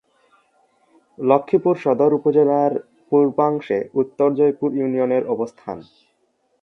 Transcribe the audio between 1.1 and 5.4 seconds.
লক্ষ্মীপুর সদর উপজেলার পূর্বাংশে উত্তর জয়পুর ইউনিয়নের